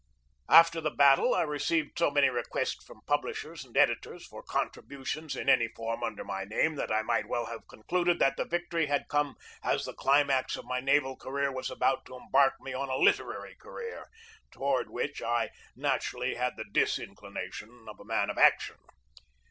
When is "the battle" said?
0.81-1.35